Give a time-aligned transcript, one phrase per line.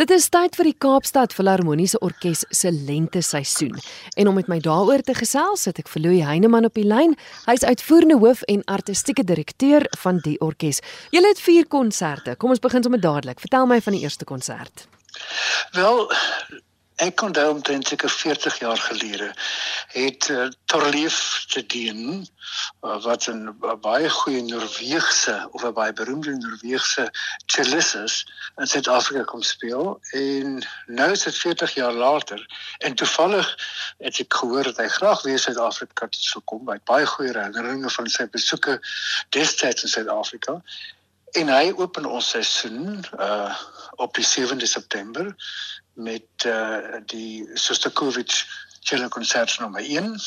[0.00, 3.74] Dit is tyd vir die Kaapstad Filharmoniese Orkees se lente seisoen.
[4.16, 7.12] En om met my daaroor te gesels, sit ek vir Louis Heineman op die lyn.
[7.44, 10.80] Hy's uitvoerende hoof en artistieke direkteur van die orkes.
[11.12, 12.38] Julle het 4 konserte.
[12.40, 13.44] Kom ons begin sommer dadelik.
[13.44, 14.86] Vertel my van die eerste konsert.
[15.76, 16.06] Wel,
[17.02, 19.32] Ek daai omtrent seker 40 jaar gelede
[19.92, 22.02] het uh, Torleif te dien
[22.82, 27.08] uh, wat 'n baie goeie Noorse of 'n baie beroemde Noorse
[27.46, 28.14] cellist is
[28.56, 32.46] in Suid-Afrika kom speel en nou is dit 40 jaar later
[32.78, 33.50] en toevallig
[33.98, 36.64] het ek gehoor dat hy graag weer Suid-Afrika toe sou kom.
[36.64, 38.78] By baie goeie herinneringe van sy besoeke
[39.28, 40.60] destyds in Suid-Afrika
[41.32, 43.50] en hy open ons seisoen uh
[43.96, 45.34] op die 7de September
[45.92, 48.46] met uh die Sostakovich
[48.80, 50.20] cello konsert nommer 1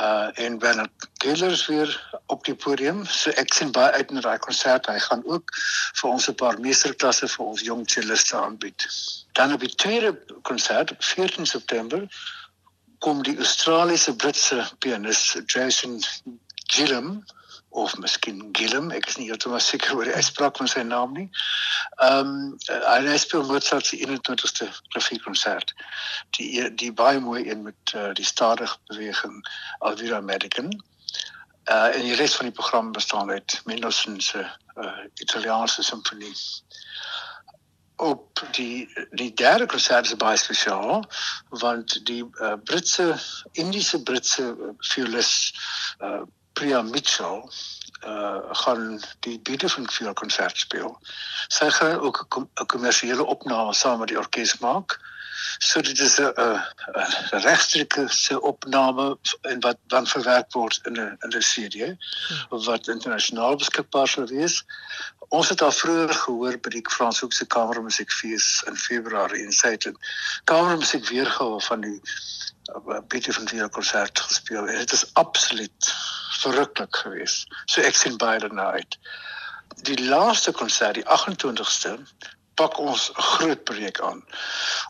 [0.00, 3.04] uh en Bernard Gellers weer op die podium.
[3.06, 4.86] So ek sien baie uit na daai konsert.
[4.86, 5.52] Hy gaan ook
[6.00, 8.88] vir ons 'n paar meesterklasse vir ons jong celliste aanbied.
[9.32, 12.08] Dan op die tweede konsert op 14 September
[12.98, 16.00] kom die Australiese Britse pianis Jason
[16.72, 17.24] Gillum
[17.74, 21.26] of miskien Gillum, ek is nie heeltemal seker oor die uitspraak van sy naam nie.
[22.06, 25.74] Ehm um, hy speel Mozart se 21ste klavierkonsert.
[26.38, 29.40] Die die baie mooi een met uh, die stadige beweging
[29.80, 30.70] Alvira Medican.
[31.66, 34.94] Uh en die res van die program bestaan uit Mendelssohn se uh,
[35.26, 36.36] Italiaanse simfonie.
[37.96, 38.86] Op die
[39.18, 41.02] die derde konsert is baie spesiaal
[41.64, 43.10] want die uh, Britse
[43.52, 44.48] Indiese Britse
[44.94, 45.34] violis
[45.98, 46.22] uh
[46.54, 47.42] Priya Mitchell
[48.04, 50.98] uh gaan die vier konsert speel.
[51.48, 55.00] Sy gaan ook 'n kommersiële opname saam met die orkes maak.
[55.58, 61.30] So dit is 'n 'n regstreekse opname en wat dan verwerk word in 'n in
[61.36, 61.96] 'n CD
[62.48, 64.64] wat internasionaal beskikbaar sal wees.
[65.28, 69.96] Ons het al vroeër gehoor by die Franshoekse Kamermusiekfees in Februarie en sy het 'n
[70.44, 72.00] kamermusiek weergawe van die
[72.74, 74.68] uh, Beethoven vier konsert gespeel.
[74.68, 75.94] En dit is absoluut
[76.44, 77.48] verruklik geweest.
[77.66, 78.98] So ek sien baie daarna uit.
[79.88, 81.96] Die laaste konsert, die 28ste,
[82.54, 84.22] pak ons 'n groot projek aan.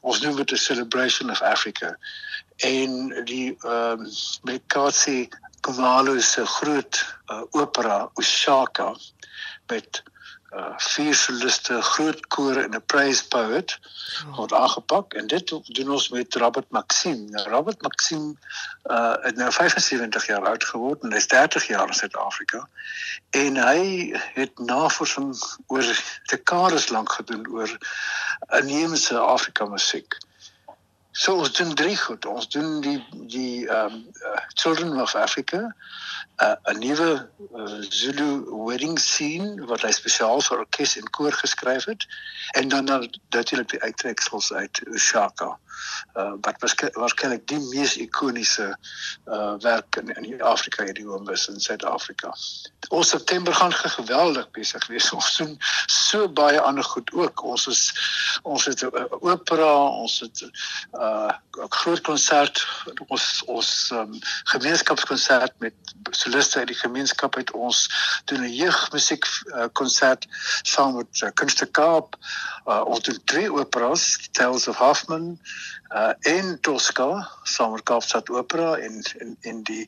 [0.02, 1.96] Ons noem dit 'n celebration of Africa.
[2.56, 4.10] En die ehm um,
[4.42, 5.28] Mekasi
[5.60, 8.94] Kumalo se groot uh, opera Ushaka
[9.66, 10.02] met
[10.54, 14.36] uh vier soliste, groot koor en 'n praise poet oh.
[14.36, 17.24] word aangepak en dit doen ons met Robert Maxim.
[17.30, 18.38] Nou Robert Maxim
[18.90, 22.68] uh het nou 75 jaar oud geword en hy's 30 jaar in Suid-Afrika.
[23.30, 25.34] En hy het navorsing
[25.66, 25.86] oor
[26.30, 27.78] dekades lank gedoen oor
[28.60, 30.18] inheemse Afrika musiek.
[31.14, 32.26] So ons doen drie goed.
[32.26, 32.98] Ons doen die
[33.30, 35.74] die um, uh, Children of Africa
[36.42, 41.84] uh, 'n nuwe uh, Zulu wedding scene wat hy spesiaal vir orkes en koor geskryf
[41.84, 42.06] het
[42.58, 42.84] en dan
[43.30, 45.58] natuurlik die uittreksels uit Ushaka.
[46.14, 46.60] Uh, wat
[46.94, 48.66] waarskynlik die mees ikoniese
[49.26, 52.30] uh, werk in in Afrika idiom is in Suid-Afrika.
[52.88, 55.10] Ons September gaan geweldig besig wees.
[55.18, 55.56] Ons doen
[55.86, 57.42] so baie ander goed ook.
[57.42, 57.82] Ons is
[58.42, 59.72] ons het 'n uh, opera,
[60.04, 60.52] ons het 'n
[60.92, 61.32] uh,
[61.68, 62.66] groot konsert,
[63.08, 64.18] ons ons um,
[64.54, 65.74] gemeenskapskonsert met
[66.24, 67.84] soliste uit die gemeenskap het ons
[68.24, 70.26] doen 'n jeugmusiek uh, konsert
[70.62, 72.16] saam met uh, Kunste Kaap.
[72.66, 75.38] Uh, ons doen twee operas, Tales of Hoffman
[75.94, 79.86] uh, en Tosca saam met Kaapstad Opera en in in die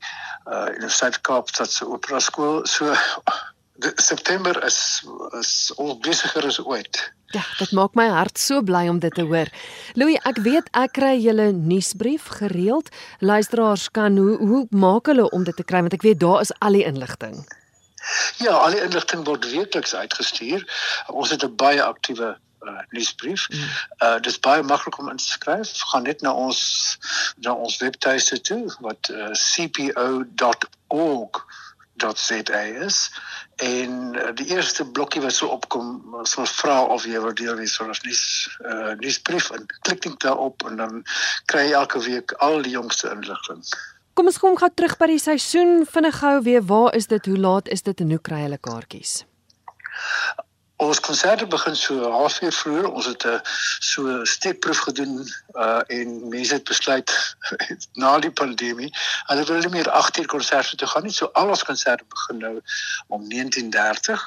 [0.49, 2.67] uh, Universiteit Kaapstad se opera skool.
[2.67, 2.95] So
[3.79, 5.05] September is
[5.39, 7.13] is al besigger as ooit.
[7.35, 9.49] Ja, dit maak my hart so bly om dit te hoor.
[9.95, 12.89] Louis, ek weet ek kry julle nuusbrief gereeld.
[13.21, 16.55] Luisteraars kan hoe hoe maak hulle om dit te kry want ek weet daar is
[16.61, 17.37] al die inligting.
[18.39, 20.63] Ja, al die inligting word weekliks uitgestuur.
[21.13, 22.37] Ons het 'n baie aktiewe
[22.67, 23.49] uh, nuusbrief.
[23.51, 23.59] Mm.
[23.99, 25.71] Uh dis baie maklik om in te skryf.
[25.91, 26.61] Gaan net na ons
[27.41, 30.25] na ons webtuiste toe wat uh, cpo.org
[31.97, 33.11] .za is
[33.57, 37.77] en uh, die eerste blokkie wat so opkom sal vra of jy wil deel wees
[37.81, 38.25] van ons nuus
[38.65, 41.05] uh, nuusbrief en klik net daarop en dan
[41.53, 43.63] kry jy elke week al die jongste inligting.
[44.17, 47.39] Kom ons kom gou terug by die seisoen vinnig gou weer waar is dit hoe
[47.39, 49.25] laat is dit en hoe kry hulle kaartjies?
[50.77, 52.87] Ons konserte begin so halfuur vroeër.
[52.91, 53.41] Ons het 'n uh,
[53.79, 55.25] so steekproef gedoen
[55.55, 57.37] uh en mense het besluit
[58.03, 58.91] na die pandemie,
[59.27, 61.13] hulle wil nie meer 8 uur konserte toe gaan nie.
[61.13, 62.61] So al ons konserte begin nou
[63.09, 64.21] om 19:30.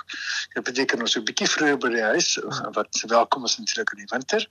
[0.54, 2.40] Dit beteken ons 'n bietjie vroeër by die huis
[2.74, 4.48] wat welkom is natuurlik in die winter.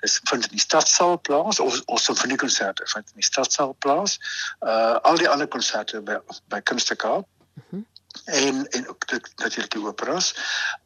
[0.00, 1.60] Dis vind in die stadsaal plaas.
[1.60, 4.18] Ons ons sinfoniekonserte vind in die stadsaal plaas.
[4.60, 6.16] Uh al die ander konserte by
[6.48, 7.26] by Kunstekaap.
[7.54, 7.91] Mm -hmm
[8.24, 9.04] en en ook
[9.36, 10.34] natuurlik die operas.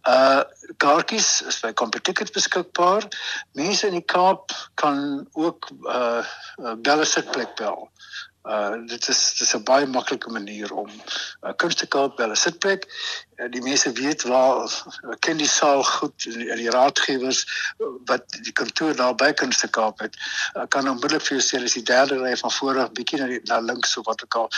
[0.08, 0.42] Uh
[0.76, 3.08] kaartjies is by CompuTicket beskikbaar.
[3.52, 6.24] Mense in die Kaap kan ook uh,
[6.56, 7.90] uh belle sitplek bel.
[8.46, 10.90] Uh dit is dit is 'n baie maklike manier om
[11.42, 12.86] uh, kunste te koop by 'n sitplek.
[13.36, 14.62] Uh, die mense weet waar
[15.04, 17.40] uh, ken die saal goed en die, die raadgewers
[17.78, 20.14] uh, wat die kantoor daar by kunste koop het.
[20.54, 23.26] Uh, kan onmiddellik vir jou sê as die derde ry van voor af bietjie na
[23.32, 24.48] die na links of wat ook al.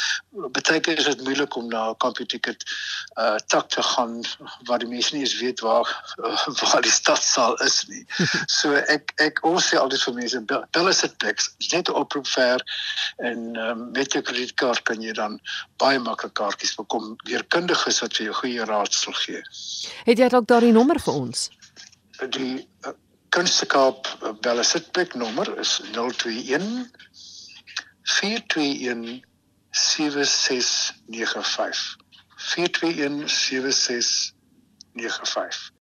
[0.53, 2.69] Beteken is dit moeilik om na 'n CompuTicket
[3.17, 4.21] uh tak te gaan
[4.69, 5.89] waar die mense nie eens weet waar
[6.21, 8.05] uh, waar die stadsaal is nie.
[8.61, 11.41] so ek ek ons sê altyd vir mense bel 'n sitplek.
[11.73, 12.61] Net 'n oproep ver
[13.17, 15.33] en um, met jou kredietkaart kan jy dan
[15.83, 19.43] baie maklik kaartjies bekom deur kundiges wat vir jou goeie raad sal gee.
[20.09, 21.39] Het jy dalk daardie nommer vir ons?
[22.35, 22.55] Die
[22.87, 22.91] uh,
[23.35, 26.89] Kunstekaap uh, belle sitplek nommer is 021
[28.19, 29.23] 421
[29.71, 31.97] 7695.
[32.37, 35.78] 421 7695.